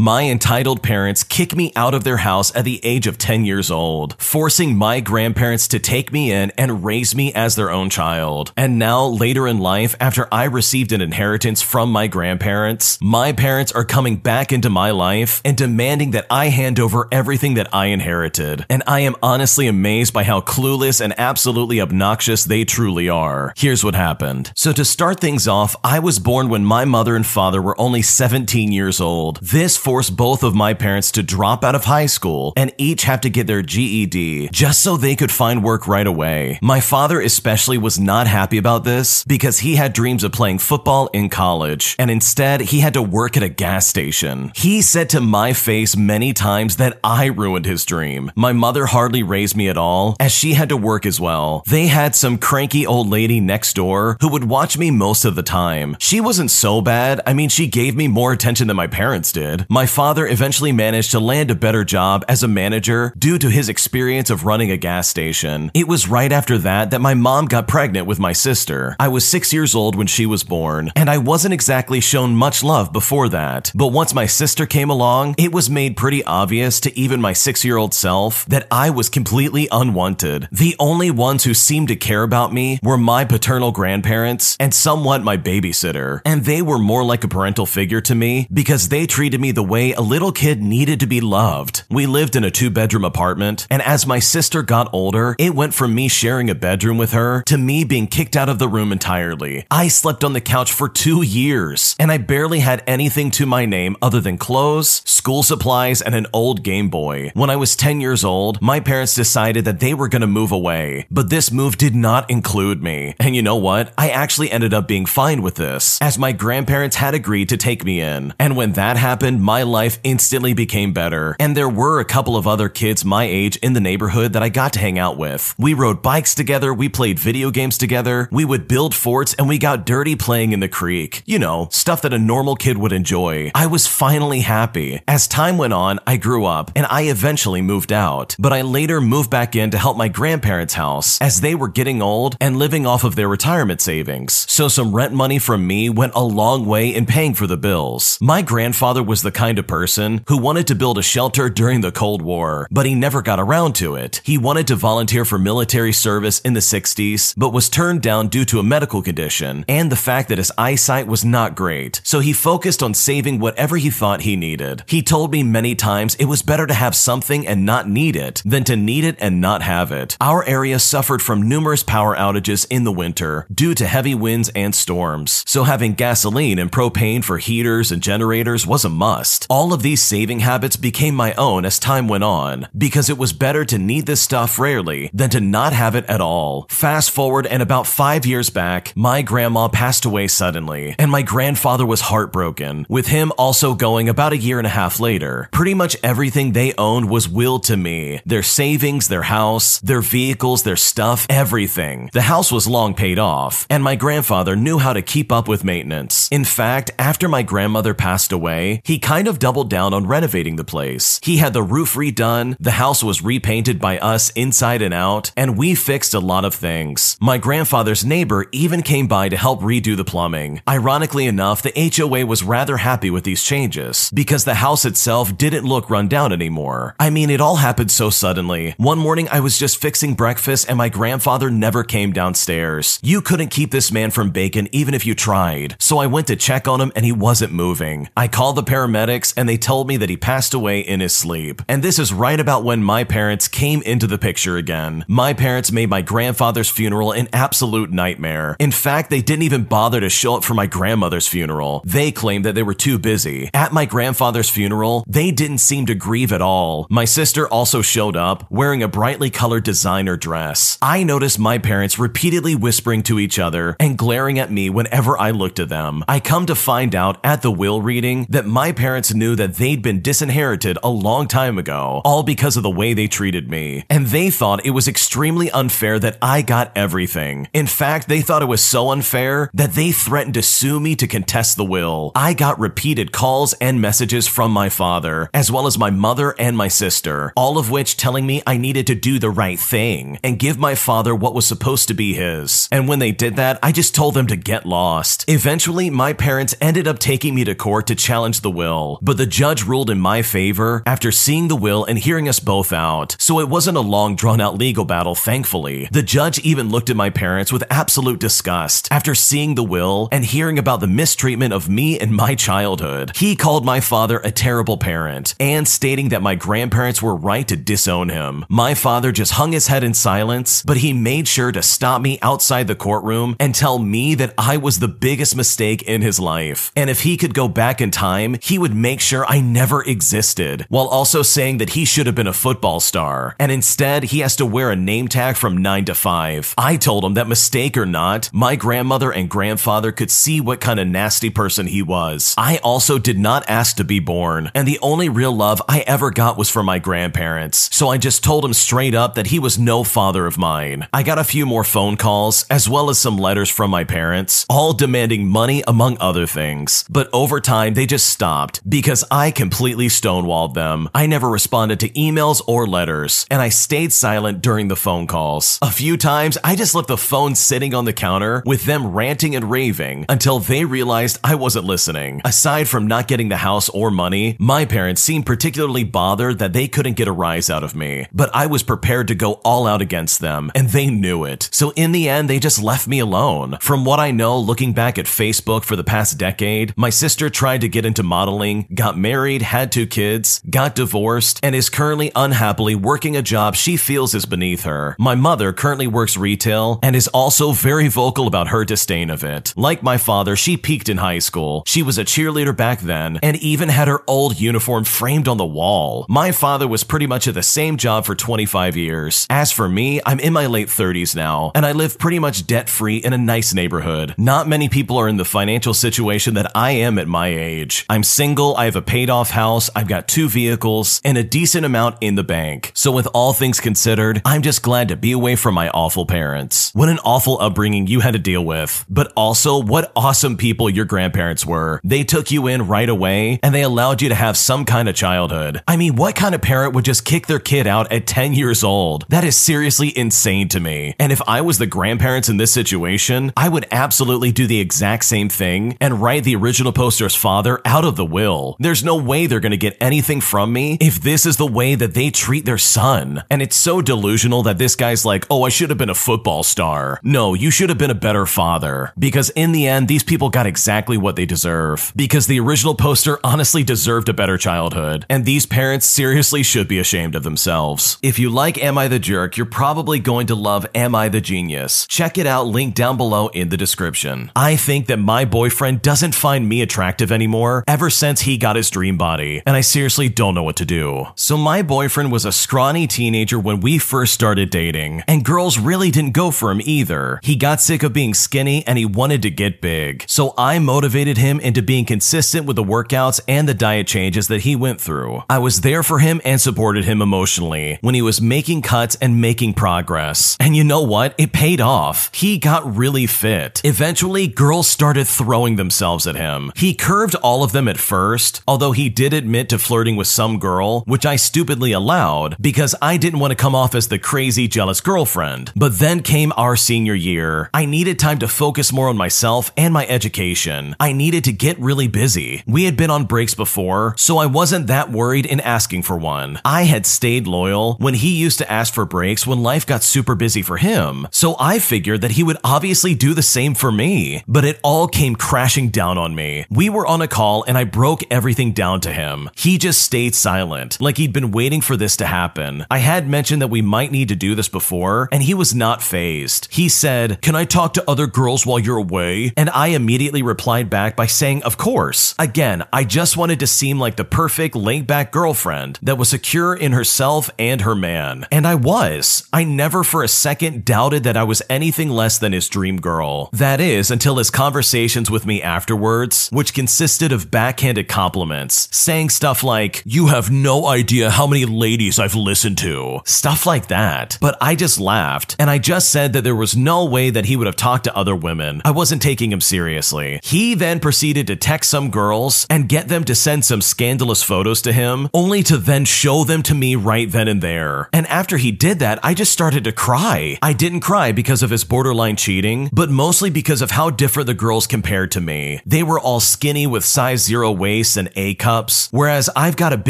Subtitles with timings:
[0.00, 3.70] My entitled parents kick me out of their house at the age of 10 years
[3.70, 8.50] old, forcing my grandparents to take me in and raise me as their own child.
[8.56, 13.72] And now, later in life, after I received an inheritance from my grandparents, my parents
[13.72, 17.88] are coming back into my life and demanding that I hand over everything that I
[17.88, 18.64] inherited.
[18.70, 23.52] And I am honestly amazed by how clueless and absolutely obnoxious they truly are.
[23.54, 24.50] Here's what happened.
[24.56, 28.00] So, to start things off, I was born when my mother and father were only
[28.00, 29.40] 17 years old.
[29.42, 33.20] This forced both of my parents to drop out of high school and each have
[33.20, 36.60] to get their GED just so they could find work right away.
[36.62, 41.08] My father, especially, was not happy about this because he had dreams of playing football
[41.08, 44.52] in college, and instead, he had to work at a gas station.
[44.54, 48.30] He said to my face many times that I ruined his dream.
[48.36, 51.64] My mother hardly raised me at all, as she had to work as well.
[51.66, 55.42] They had some cranky old lady next door who would watch me most of the
[55.42, 55.96] time.
[55.98, 57.20] She wasn't so bad.
[57.26, 59.66] I mean, she gave me more attention than my parents did.
[59.68, 63.68] My father eventually managed to land a better job as a manager due to his
[63.68, 65.70] experience of running a gas station.
[65.74, 68.96] It was right after that that my mom got pregnant with my sister.
[68.98, 72.62] I was six years old when she was born, and I wasn't exactly shown much
[72.62, 73.72] love before that.
[73.74, 77.64] But once my sister came along, it was made pretty obvious to even my six
[77.64, 80.48] year old self that I was completely unwanted.
[80.52, 85.22] The only ones who seemed to care about me were my paternal grandparents and somewhat
[85.22, 86.20] my babysitter.
[86.24, 89.59] And they were more like a parental figure to me because they treated me the
[89.62, 91.84] way a little kid needed to be loved.
[91.90, 95.74] We lived in a two bedroom apartment, and as my sister got older, it went
[95.74, 98.92] from me sharing a bedroom with her to me being kicked out of the room
[98.92, 99.66] entirely.
[99.70, 103.66] I slept on the couch for two years, and I barely had anything to my
[103.66, 107.30] name other than clothes, school supplies, and an old Game Boy.
[107.34, 110.52] When I was 10 years old, my parents decided that they were going to move
[110.52, 113.14] away, but this move did not include me.
[113.18, 113.92] And you know what?
[113.98, 117.84] I actually ended up being fine with this, as my grandparents had agreed to take
[117.84, 118.34] me in.
[118.38, 121.34] And when that happened, my life instantly became better.
[121.40, 124.48] And there were a couple of other kids my age in the neighborhood that I
[124.48, 125.56] got to hang out with.
[125.58, 129.58] We rode bikes together, we played video games together, we would build forts, and we
[129.58, 131.24] got dirty playing in the creek.
[131.26, 133.50] You know, stuff that a normal kid would enjoy.
[133.52, 135.00] I was finally happy.
[135.08, 138.36] As time went on, I grew up and I eventually moved out.
[138.38, 142.00] But I later moved back in to help my grandparents' house as they were getting
[142.00, 144.46] old and living off of their retirement savings.
[144.48, 148.16] So some rent money from me went a long way in paying for the bills.
[148.20, 151.90] My grandfather was the kind of person who wanted to build a shelter during the
[151.90, 154.20] Cold War, but he never got around to it.
[154.22, 158.44] He wanted to volunteer for military service in the 60s, but was turned down due
[158.44, 162.02] to a medical condition and the fact that his eyesight was not great.
[162.04, 164.84] So he focused on saving whatever he thought he needed.
[164.86, 168.42] He told me many times it was better to have something and not need it
[168.44, 170.18] than to need it and not have it.
[170.20, 174.74] Our area suffered from numerous power outages in the winter due to heavy winds and
[174.74, 179.29] storms, so having gasoline and propane for heaters and generators was a must.
[179.48, 183.32] All of these saving habits became my own as time went on because it was
[183.32, 186.66] better to need this stuff rarely than to not have it at all.
[186.68, 191.86] Fast forward and about five years back, my grandma passed away suddenly, and my grandfather
[191.86, 195.48] was heartbroken, with him also going about a year and a half later.
[195.52, 200.62] Pretty much everything they owned was willed to me their savings, their house, their vehicles,
[200.62, 202.10] their stuff, everything.
[202.12, 205.64] The house was long paid off, and my grandfather knew how to keep up with
[205.64, 206.28] maintenance.
[206.30, 210.64] In fact, after my grandmother passed away, he kind of doubled down on renovating the
[210.64, 211.20] place.
[211.22, 215.58] He had the roof redone, the house was repainted by us inside and out, and
[215.58, 217.16] we fixed a lot of things.
[217.20, 220.62] My grandfather's neighbor even came by to help redo the plumbing.
[220.68, 225.64] Ironically enough, the HOA was rather happy with these changes because the house itself didn't
[225.64, 226.94] look run down anymore.
[226.98, 228.74] I mean, it all happened so suddenly.
[228.78, 232.98] One morning, I was just fixing breakfast and my grandfather never came downstairs.
[233.02, 235.76] You couldn't keep this man from bacon even if you tried.
[235.78, 238.08] So I went to check on him and he wasn't moving.
[238.16, 241.62] I called the paramedics and they told me that he passed away in his sleep.
[241.68, 245.04] And this is right about when my parents came into the picture again.
[245.08, 248.56] My parents made my grandfather's funeral an absolute nightmare.
[248.60, 251.82] In fact, they didn't even bother to show up for my grandmother's funeral.
[251.84, 253.50] They claimed that they were too busy.
[253.52, 256.86] At my grandfather's funeral, they didn't seem to grieve at all.
[256.88, 260.78] My sister also showed up wearing a brightly colored designer dress.
[260.80, 265.30] I noticed my parents repeatedly whispering to each other and glaring at me whenever I
[265.30, 266.04] looked at them.
[266.06, 269.82] I come to find out at the will reading that my parents knew that they'd
[269.82, 273.84] been disinherited a long time ago, all because of the way they treated me.
[273.88, 277.48] And they thought it was extremely unfair that I got everything.
[277.54, 281.06] In fact, they thought it was so unfair that they threatened to sue me to
[281.06, 282.12] contest the will.
[282.14, 286.56] I got repeated calls and messages from my father, as well as my mother and
[286.56, 290.38] my sister, all of which telling me I needed to do the right thing and
[290.38, 292.68] give my father what was supposed to be his.
[292.70, 295.24] And when they did that, I just told them to get lost.
[295.28, 298.89] Eventually, my parents ended up taking me to court to challenge the will.
[298.90, 302.40] Will, but the judge ruled in my favor after seeing the will and hearing us
[302.40, 303.16] both out.
[303.18, 305.88] So it wasn't a long drawn out legal battle, thankfully.
[305.92, 310.24] The judge even looked at my parents with absolute disgust after seeing the will and
[310.24, 313.16] hearing about the mistreatment of me and my childhood.
[313.16, 317.56] He called my father a terrible parent and stating that my grandparents were right to
[317.56, 318.44] disown him.
[318.48, 322.18] My father just hung his head in silence, but he made sure to stop me
[322.22, 326.72] outside the courtroom and tell me that I was the biggest mistake in his life.
[326.76, 330.66] And if he could go back in time, he would make sure I never existed,
[330.68, 333.36] while also saying that he should have been a football star.
[333.38, 336.54] And instead, he has to wear a name tag from 9 to 5.
[336.56, 340.80] I told him that mistake or not, my grandmother and grandfather could see what kind
[340.80, 342.34] of nasty person he was.
[342.36, 346.10] I also did not ask to be born, and the only real love I ever
[346.10, 347.74] got was from my grandparents.
[347.74, 350.86] So I just told him straight up that he was no father of mine.
[350.92, 354.46] I got a few more phone calls, as well as some letters from my parents,
[354.48, 356.84] all demanding money among other things.
[356.90, 360.88] But over time, they just stopped because I completely stonewalled them.
[360.94, 365.58] I never responded to emails or letters, and I stayed silent during the phone calls.
[365.62, 369.36] A few times, I just left the phone sitting on the counter with them ranting
[369.36, 372.20] and raving until they realized I wasn't listening.
[372.24, 376.68] Aside from not getting the house or money, my parents seemed particularly bothered that they
[376.68, 378.06] couldn't get a rise out of me.
[378.12, 381.48] But I was prepared to go all out against them, and they knew it.
[381.52, 383.58] So in the end, they just left me alone.
[383.60, 387.60] From what I know, looking back at Facebook for the past decade, my sister tried
[387.60, 392.74] to get into modeling, got married, had two kids, got divorced, and is currently unhappily
[392.74, 394.96] working a job she feels is beneath her.
[394.98, 399.54] My mother currently works retail and is also very vocal about her disdain of it.
[399.56, 401.62] Like my father, she peaked in high school.
[401.66, 405.46] She was a cheerleader back then and even had her old uniform framed on the
[405.46, 406.06] wall.
[406.08, 409.26] My father was pretty much at the same job for 25 years.
[409.30, 412.68] As for me, I'm in my late 30s now, and I live pretty much debt
[412.68, 414.14] free in a nice neighborhood.
[414.18, 417.84] Not many people are in the financial situation that I am at my age.
[417.88, 421.66] I'm single, I have a paid off house, I've got two vehicles, and a decent
[421.66, 422.72] amount in the bank.
[422.74, 426.70] So, with all things considered, I'm just glad to be away from my awful parents.
[426.72, 430.86] What an awful upbringing you had to deal with, but also what awesome people your
[430.86, 431.80] grandparents were.
[431.84, 434.94] They took you in right away and they allowed you to have some kind of
[434.94, 435.62] childhood.
[435.68, 438.64] I mean, what kind of parent would just kick their kid out at 10 years
[438.64, 439.04] old?
[439.10, 440.94] That is seriously insane to me.
[440.98, 445.04] And if I was the grandparents in this situation, I would absolutely do the exact
[445.04, 448.29] same thing and write the original poster's father out of the will.
[448.58, 451.74] There's no way they're going to get anything from me if this is the way
[451.74, 453.24] that they treat their son.
[453.30, 456.42] And it's so delusional that this guy's like, oh, I should have been a football
[456.42, 457.00] star.
[457.02, 458.92] No, you should have been a better father.
[458.98, 461.92] Because in the end, these people got exactly what they deserve.
[461.96, 465.06] Because the original poster honestly deserved a better childhood.
[465.08, 467.98] And these parents seriously should be ashamed of themselves.
[468.02, 471.20] If you like Am I the Jerk, you're probably going to love Am I the
[471.20, 471.86] Genius.
[471.86, 474.30] Check it out, link down below in the description.
[474.36, 478.70] I think that my boyfriend doesn't find me attractive anymore ever since he got his
[478.70, 481.06] dream body, and I seriously don't know what to do.
[481.14, 485.90] So, my boyfriend was a scrawny teenager when we first started dating, and girls really
[485.90, 487.20] didn't go for him either.
[487.22, 490.04] He got sick of being skinny and he wanted to get big.
[490.08, 494.42] So, I motivated him into being consistent with the workouts and the diet changes that
[494.42, 495.22] he went through.
[495.28, 499.20] I was there for him and supported him emotionally when he was making cuts and
[499.20, 500.36] making progress.
[500.40, 501.14] And you know what?
[501.18, 502.10] It paid off.
[502.14, 503.60] He got really fit.
[503.64, 506.52] Eventually, girls started throwing themselves at him.
[506.56, 508.09] He curved all of them at first,
[508.46, 512.96] although he did admit to flirting with some girl, which I stupidly allowed because I
[512.96, 515.52] didn't want to come off as the crazy, jealous girlfriend.
[515.54, 517.50] But then came our senior year.
[517.54, 520.76] I needed time to focus more on myself and my education.
[520.80, 522.42] I needed to get really busy.
[522.46, 526.40] We had been on breaks before, so I wasn't that worried in asking for one.
[526.44, 530.14] I had stayed loyal when he used to ask for breaks when life got super
[530.14, 534.22] busy for him, so I figured that he would obviously do the same for me.
[534.26, 536.46] But it all came crashing down on me.
[536.50, 539.30] We were on a call and I broke everything down to him.
[539.36, 542.66] He just stayed silent, like he'd been waiting for this to happen.
[542.70, 545.82] I had mentioned that we might need to do this before, and he was not
[545.82, 546.48] fazed.
[546.50, 549.32] He said, Can I talk to other girls while you're away?
[549.36, 552.14] And I immediately replied back by saying, Of course.
[552.18, 556.54] Again, I just wanted to seem like the perfect laid back girlfriend that was secure
[556.54, 558.26] in herself and her man.
[558.30, 559.28] And I was.
[559.32, 563.30] I never for a second doubted that I was anything less than his dream girl.
[563.32, 569.42] That is, until his conversations with me afterwards, which consisted of backhanded compliments, saying stuff
[569.42, 573.00] like, You have no idea how many ladies I've listened to.
[573.04, 574.16] Stuff like that.
[574.20, 577.36] But I just laughed, and I just said that there was no way that he
[577.36, 578.62] would have talked to other women.
[578.64, 580.20] I wasn't taking him seriously.
[580.22, 584.62] He then proceeded to text some girls and get them to send some scandalous photos
[584.62, 587.88] to him, only to then show them to me right then and there.
[587.92, 590.38] And after he did that, I just started to cry.
[590.40, 594.34] I didn't cry because of his borderline cheating, but mostly because of how different the
[594.34, 595.60] girls compared to me.
[595.66, 599.72] They were all skinny with size zero waist waist and A cups, whereas I've got
[599.72, 599.78] a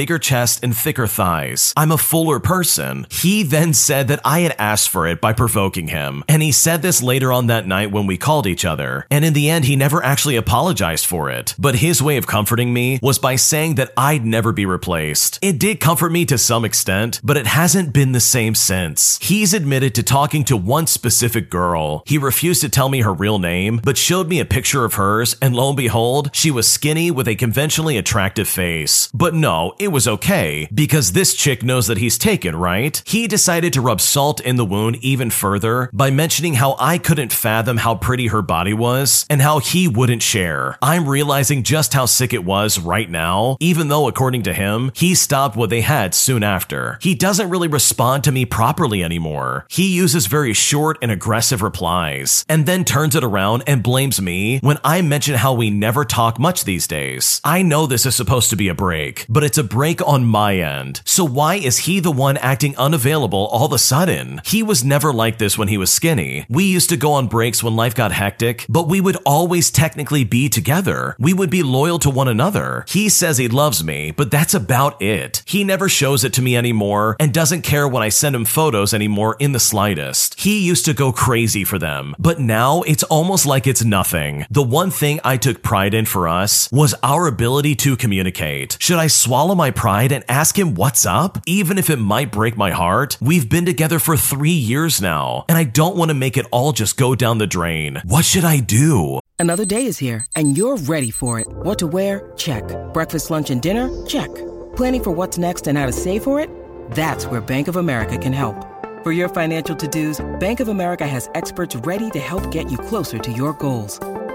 [0.00, 1.72] bigger chest and thicker thighs.
[1.78, 3.06] I'm a fuller person.
[3.10, 6.82] He then said that I had asked for it by provoking him, and he said
[6.82, 9.76] this later on that night when we called each other, and in the end, he
[9.76, 11.54] never actually apologized for it.
[11.58, 15.38] But his way of comforting me was by saying that I'd never be replaced.
[15.40, 19.18] It did comfort me to some extent, but it hasn't been the same since.
[19.22, 22.02] He's admitted to talking to one specific girl.
[22.04, 25.34] He refused to tell me her real name, but showed me a picture of hers,
[25.40, 27.40] and lo and behold, she was skinny with a
[27.70, 29.08] conventionally attractive face.
[29.14, 33.00] But no, it was okay, because this chick knows that he's taken, right?
[33.06, 37.32] He decided to rub salt in the wound even further by mentioning how I couldn't
[37.32, 40.78] fathom how pretty her body was and how he wouldn't share.
[40.82, 45.14] I'm realizing just how sick it was right now, even though, according to him, he
[45.14, 46.98] stopped what they had soon after.
[47.00, 49.64] He doesn't really respond to me properly anymore.
[49.70, 54.58] He uses very short and aggressive replies, and then turns it around and blames me
[54.58, 57.40] when I mention how we never talk much these days.
[57.44, 60.56] I know this is supposed to be a break, but it's a break on my
[60.58, 61.02] end.
[61.04, 64.40] So why is he the one acting unavailable all of a sudden?
[64.44, 66.46] He was never like this when he was skinny.
[66.48, 70.24] We used to go on breaks when life got hectic, but we would always technically
[70.24, 71.16] be together.
[71.18, 72.84] We would be loyal to one another.
[72.88, 75.42] He says he loves me, but that's about it.
[75.46, 78.94] He never shows it to me anymore and doesn't care when I send him photos
[78.94, 80.38] anymore in the slightest.
[80.40, 84.46] He used to go crazy for them, but now it's almost like it's nothing.
[84.50, 88.76] The one thing I took pride in for us was our ability to communicate.
[88.78, 91.38] Should I swallow my pride and ask him what's up?
[91.46, 95.58] Even if it might break my heart, we've been together for three years now, and
[95.58, 98.00] I don't want to make it all just go down the drain.
[98.04, 99.18] What should I do?
[99.38, 101.48] Another day is here, and you're ready for it.
[101.48, 102.32] What to wear?
[102.36, 102.62] Check.
[102.92, 103.90] Breakfast, lunch, and dinner?
[104.06, 104.32] Check.
[104.76, 106.48] Planning for what's next and how to save for it?
[106.92, 108.64] That's where Bank of America can help.
[109.02, 113.18] For your financial to-dos, Bank of America has experts ready to help get you closer
[113.18, 113.98] to your goals.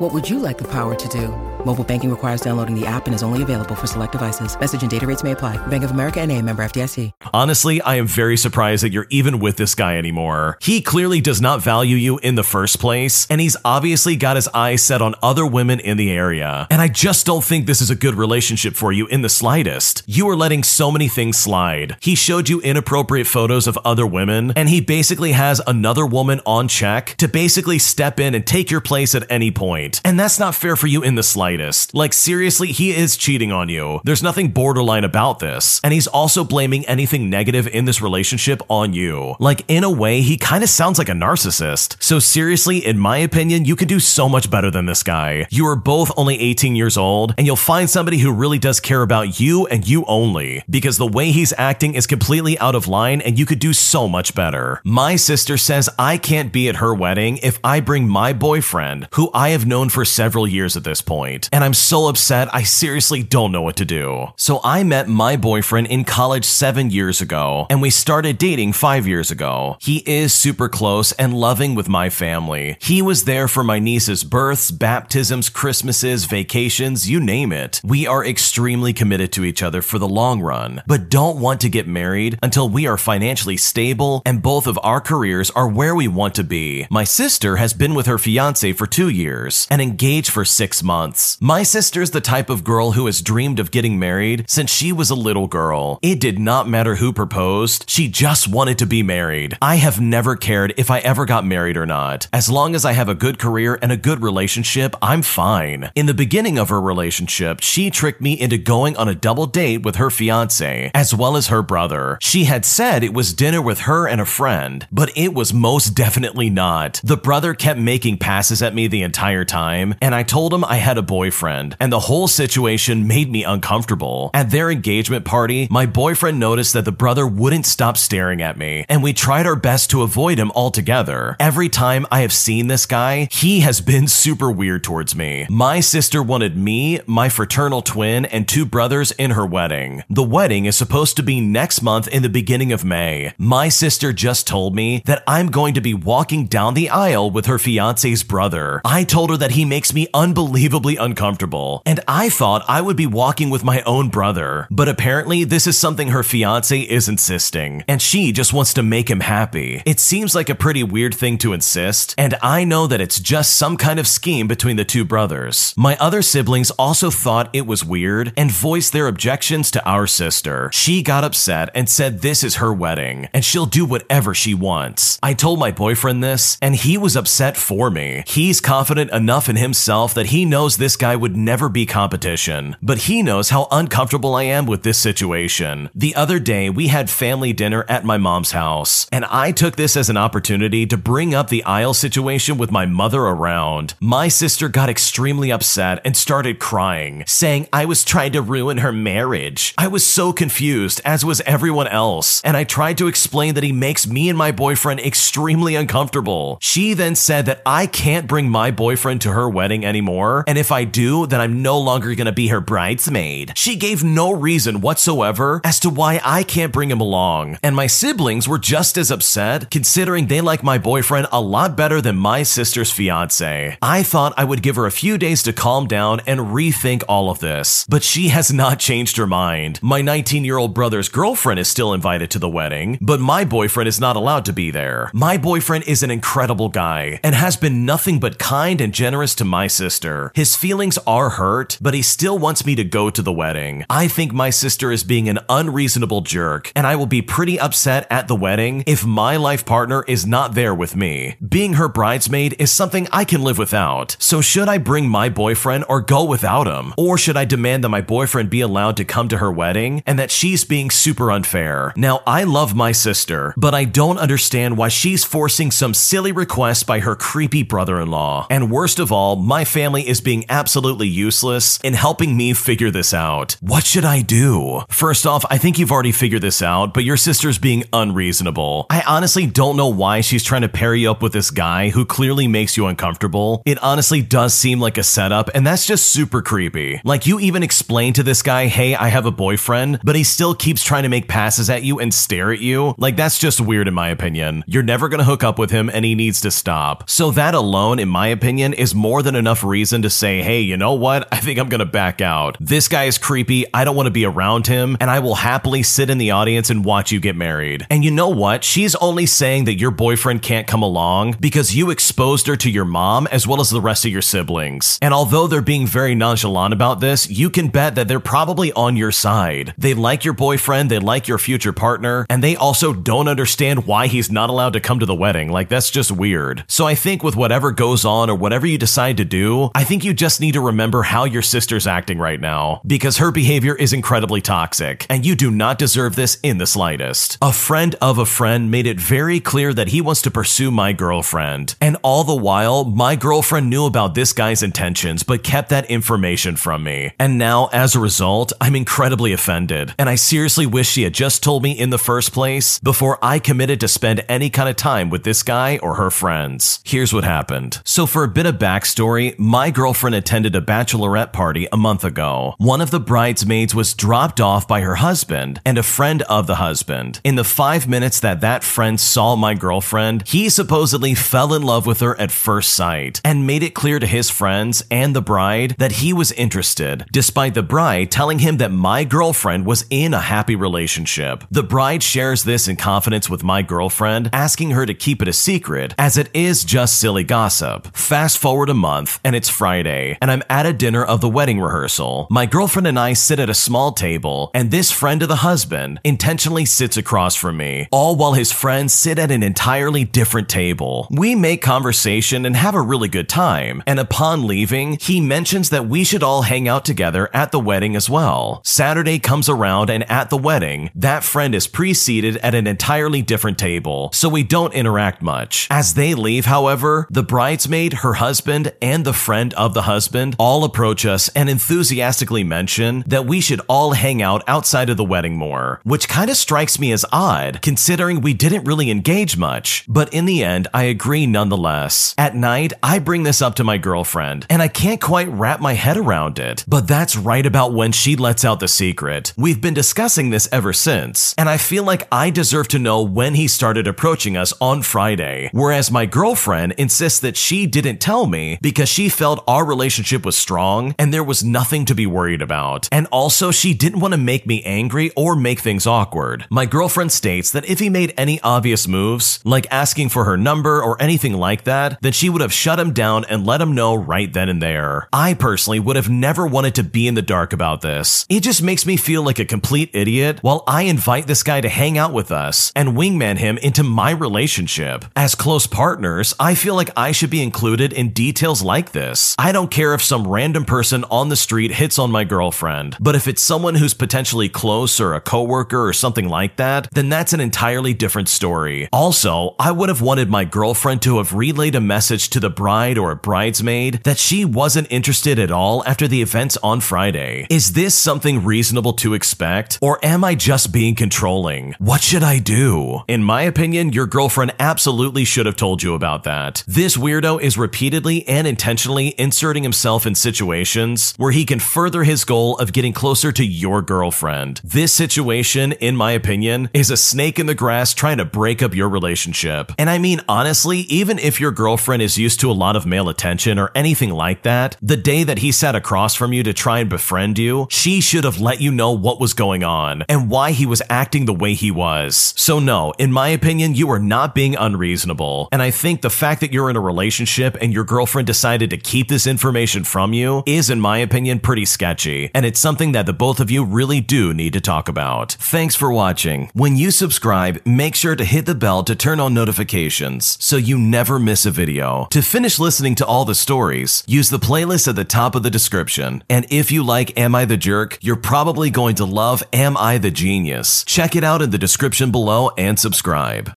[0.00, 1.28] What would you like the power to do?
[1.66, 4.58] Mobile banking requires downloading the app and is only available for select devices.
[4.58, 5.58] Message and data rates may apply.
[5.66, 7.10] Bank of America and a member FDIC.
[7.34, 10.56] Honestly, I am very surprised that you're even with this guy anymore.
[10.62, 14.48] He clearly does not value you in the first place, and he's obviously got his
[14.54, 16.66] eyes set on other women in the area.
[16.70, 20.02] And I just don't think this is a good relationship for you in the slightest.
[20.06, 21.98] You are letting so many things slide.
[22.00, 26.68] He showed you inappropriate photos of other women, and he basically has another woman on
[26.68, 29.89] check to basically step in and take your place at any point.
[30.04, 31.94] And that's not fair for you in the slightest.
[31.94, 34.00] Like, seriously, he is cheating on you.
[34.04, 35.80] There's nothing borderline about this.
[35.82, 39.34] And he's also blaming anything negative in this relationship on you.
[39.38, 41.96] Like, in a way, he kind of sounds like a narcissist.
[42.02, 45.46] So, seriously, in my opinion, you can do so much better than this guy.
[45.50, 49.02] You are both only 18 years old, and you'll find somebody who really does care
[49.02, 50.62] about you and you only.
[50.68, 54.06] Because the way he's acting is completely out of line, and you could do so
[54.06, 54.80] much better.
[54.84, 59.30] My sister says I can't be at her wedding if I bring my boyfriend, who
[59.32, 63.22] I have known for several years at this point and I'm so upset I seriously
[63.22, 64.28] don't know what to do.
[64.36, 69.06] So I met my boyfriend in college seven years ago, and we started dating five
[69.06, 69.76] years ago.
[69.80, 72.76] He is super close and loving with my family.
[72.80, 77.80] He was there for my niece's births, baptisms, Christmases, vacations, you name it.
[77.84, 81.68] We are extremely committed to each other for the long run, but don't want to
[81.68, 86.08] get married until we are financially stable and both of our careers are where we
[86.08, 86.86] want to be.
[86.90, 91.38] My sister has been with her fiance for two years and engage for six months.
[91.40, 95.10] My sister's the type of girl who has dreamed of getting married since she was
[95.10, 95.98] a little girl.
[96.02, 99.56] It did not matter who proposed, she just wanted to be married.
[99.62, 102.26] I have never cared if I ever got married or not.
[102.32, 105.90] As long as I have a good career and a good relationship, I'm fine.
[105.94, 109.82] In the beginning of her relationship, she tricked me into going on a double date
[109.82, 112.18] with her fiance, as well as her brother.
[112.20, 115.90] She had said it was dinner with her and a friend, but it was most
[115.90, 117.00] definitely not.
[117.04, 120.76] The brother kept making passes at me the entire time, and I told him I
[120.76, 124.30] had a boyfriend, and the whole situation made me uncomfortable.
[124.32, 128.86] At their engagement party, my boyfriend noticed that the brother wouldn't stop staring at me,
[128.88, 131.36] and we tried our best to avoid him altogether.
[131.38, 135.46] Every time I have seen this guy, he has been super weird towards me.
[135.50, 140.04] My sister wanted me, my fraternal twin, and two brothers in her wedding.
[140.08, 143.32] The wedding is supposed to be next month in the beginning of May.
[143.36, 147.46] My sister just told me that I'm going to be walking down the aisle with
[147.46, 148.80] her fiance's brother.
[148.84, 151.82] I told her that he makes me unbelievably uncomfortable.
[151.84, 154.68] And I thought I would be walking with my own brother.
[154.70, 159.10] But apparently, this is something her fiance is insisting, and she just wants to make
[159.10, 159.82] him happy.
[159.84, 163.54] It seems like a pretty weird thing to insist, and I know that it's just
[163.56, 165.74] some kind of scheme between the two brothers.
[165.76, 170.70] My other siblings also thought it was weird and voiced their objections to our sister.
[170.72, 175.18] She got upset and said this is her wedding, and she'll do whatever she wants.
[175.22, 178.22] I told my boyfriend this, and he was upset for me.
[178.26, 182.98] He's confident enough in himself that he knows this guy would never be competition, but
[182.98, 185.88] he knows how uncomfortable I am with this situation.
[185.94, 189.96] The other day, we had family dinner at my mom's house, and I took this
[189.96, 193.94] as an opportunity to bring up the aisle situation with my mother around.
[194.00, 198.92] My sister got extremely upset and started crying, saying I was trying to ruin her
[198.92, 199.74] marriage.
[199.78, 203.70] I was so confused, as was everyone else, and I tried to explain that he
[203.70, 206.58] makes me and my boyfriend extremely uncomfortable.
[206.60, 210.72] She then said that I can't bring my boyfriend to her wedding anymore, and if
[210.72, 213.52] I do, then I'm no longer gonna be her bridesmaid.
[213.56, 217.86] She gave no reason whatsoever as to why I can't bring him along, and my
[217.86, 222.42] siblings were just as upset, considering they like my boyfriend a lot better than my
[222.42, 223.76] sister's fiance.
[223.82, 227.30] I thought I would give her a few days to calm down and rethink all
[227.30, 229.80] of this, but she has not changed her mind.
[229.82, 233.88] My 19 year old brother's girlfriend is still invited to the wedding, but my boyfriend
[233.88, 235.10] is not allowed to be there.
[235.12, 239.44] My boyfriend is an incredible guy and has been nothing but kind and generous to
[239.44, 240.30] my sister.
[240.34, 243.84] His feelings are hurt, but he still wants me to go to the wedding.
[243.90, 248.06] I think my sister is being an unreasonable jerk, and I will be pretty upset
[248.08, 251.36] at the wedding if my life partner is not there with me.
[251.46, 254.16] Being her bridesmaid is something I can live without.
[254.20, 256.94] So should I bring my boyfriend or go without him?
[256.96, 260.18] Or should I demand that my boyfriend be allowed to come to her wedding and
[260.20, 261.92] that she's being super unfair?
[261.96, 266.86] Now, I love my sister, but I don't understand why she's forcing some silly request
[266.86, 268.46] by her creepy brother in law.
[268.48, 273.12] And worst of all, my family is being absolutely useless in helping me figure this
[273.12, 273.56] out.
[273.60, 274.82] What should I do?
[274.88, 278.86] First off, I think you've already figured this out, but your sister's being unreasonable.
[278.90, 282.04] I honestly don't know why she's trying to pair you up with this guy who
[282.04, 283.62] clearly makes you uncomfortable.
[283.66, 287.00] It honestly does seem like a setup, and that's just super creepy.
[287.04, 290.54] Like, you even explain to this guy, hey, I have a boyfriend, but he still
[290.54, 292.94] keeps trying to make passes at you and stare at you.
[292.98, 294.64] Like, that's just weird in my opinion.
[294.66, 297.08] You're never gonna hook up with him, and he needs to stop.
[297.08, 300.76] So, that alone, in my opinion, is more than enough reason to say, hey, you
[300.76, 301.28] know what?
[301.32, 302.56] I think I'm gonna back out.
[302.60, 303.66] This guy is creepy.
[303.72, 306.84] I don't wanna be around him, and I will happily sit in the audience and
[306.84, 307.86] watch you get married.
[307.90, 308.64] And you know what?
[308.64, 312.84] She's only saying that your boyfriend can't come along because you exposed her to your
[312.84, 314.98] mom as well as the rest of your siblings.
[315.02, 318.96] And although they're being very nonchalant about this, you can bet that they're probably on
[318.96, 319.74] your side.
[319.78, 324.06] They like your boyfriend, they like your future partner, and they also don't understand why
[324.06, 325.50] he's not allowed to come to the wedding.
[325.50, 326.64] Like, that's just weird.
[326.68, 330.04] So I think with whatever goes on or whatever you decide to do, I think
[330.04, 333.92] you just need to remember how your sister's acting right now because her behavior is
[333.92, 337.38] incredibly toxic, and you do not deserve this in the slightest.
[337.40, 340.92] A friend of a friend made it very clear that he wants to pursue my
[340.92, 345.88] girlfriend, and all the while, my girlfriend knew about this guy's intentions but kept that
[345.90, 347.12] information from me.
[347.18, 351.42] And now, as a result, I'm incredibly offended, and I seriously wish she had just
[351.42, 355.10] told me in the first place before I committed to spend any kind of time
[355.10, 356.80] with this guy or her friends.
[356.84, 357.80] Here's what happened.
[357.84, 362.54] So, for a bit of backstory, my girlfriend attended a bachelorette party a month ago.
[362.58, 366.60] One of the bridesmaids was dropped off by her husband and a friend of the
[366.66, 367.20] husband.
[367.24, 371.84] In the five minutes that that friend saw my girlfriend, he supposedly fell in love
[371.84, 375.74] with her at first sight and made it clear to his friends and the bride
[375.78, 380.20] that he was interested, despite the bride telling him that my girlfriend was in a
[380.20, 381.42] happy relationship.
[381.50, 385.32] The bride shares this in confidence with my girlfriend, asking her to keep it a
[385.32, 387.88] secret, as it is just silly gossip.
[387.96, 391.60] Fast forward a month, and it's Friday, and I'm at a dinner of the wedding
[391.60, 392.26] rehearsal.
[392.30, 396.00] My girlfriend and I sit at a small table, and this friend of the husband
[396.02, 401.06] intentionally sits across from me, all while his friends sit at an entirely different table.
[401.12, 405.86] We make conversation and have a really good time, and upon leaving, he mentions that
[405.86, 408.62] we should all hang out together at the wedding as well.
[408.64, 413.58] Saturday comes around, and at the wedding, that friend is pre-seated at an entirely different
[413.58, 415.68] table, so we don't interact much.
[415.70, 420.64] As they leave, however, the bridesmaid, her husband, and the friend of the husband all
[420.64, 425.36] approach us and enthusiastically mention that we should all hang out outside of the wedding
[425.36, 429.84] more, which kind of strikes me as odd, considering we didn't really engage much.
[429.88, 432.14] But in the end, I agree nonetheless.
[432.16, 435.74] At night, I bring this up to my girlfriend, and I can't quite wrap my
[435.74, 436.64] head around it.
[436.66, 439.32] But that's right about when she lets out the secret.
[439.36, 443.34] We've been discussing this ever since, and I feel like I deserve to know when
[443.34, 448.58] he started approaching us on Friday, whereas my girlfriend insists that she didn't tell me
[448.62, 452.88] because she felt our relationship was strong and there was nothing to be worried about.
[452.92, 456.46] And also, she didn't want to make me angry or make things awkward.
[456.50, 460.82] My girlfriend states that if he made any obvious moves, like asking for her number
[460.82, 463.94] or anything like that, then she would have shut him down and let him know
[463.94, 465.08] right then and there.
[465.12, 468.26] I personally would have never wanted to be in the dark about this.
[468.28, 471.68] It just makes me feel like a complete idiot while I invite this guy to
[471.68, 475.04] hang out with us and wingman him into my relationship.
[475.16, 479.34] As close partners, I feel like I should be included in details like this.
[479.38, 483.16] I don't care if some random person on the street hits on my girlfriend, but
[483.16, 487.32] if it's someone who's potentially close or a coworker or something like that, then that's
[487.32, 488.90] an entirely different story.
[488.92, 492.98] Also, I would have wanted my girlfriend to have relayed a message to the bride
[492.98, 497.46] or a bridesmaid that she wasn't interested at all after the events on Friday.
[497.48, 501.74] Is this something reasonable to expect, or am I just being controlling?
[501.78, 503.00] What should I do?
[503.08, 506.64] In my opinion, your girlfriend absolutely should have told you about that.
[506.66, 512.24] This weirdo is repeatedly and intentionally inserting himself in situations where he can further his
[512.24, 514.60] goal of getting closer to your girlfriend.
[514.64, 518.74] This situation, in my opinion, is a snake in the grass trying to break up
[518.74, 519.72] your relationship.
[519.78, 523.08] And I mean, honestly, even if your girlfriend is used to a lot of male
[523.08, 526.80] attention or anything like that, the day that he sat across from you to try
[526.80, 530.52] and befriend you, she should have let you know what was going on and why
[530.52, 532.34] he was acting the way he was.
[532.36, 535.48] So, no, in my opinion, you are not being unreasonable.
[535.52, 538.78] And I think the fact that you're in a relationship and your girlfriend decided to
[538.78, 542.30] keep this information from you is, in my opinion, pretty sketchy.
[542.34, 545.32] And it's something that the both of you really do need to talk about.
[545.32, 546.50] Thanks for watching.
[546.54, 550.78] When you subscribe, make sure to hit the bell to turn on notifications so you
[550.78, 552.08] never miss a video.
[552.12, 555.50] To finish listening to all the stories, use the playlist at the top of the
[555.50, 556.24] description.
[556.30, 559.98] And if you like Am I the Jerk, you're probably going to love Am I
[559.98, 560.84] the Genius.
[560.84, 563.48] Check it out in the description below and subscribe.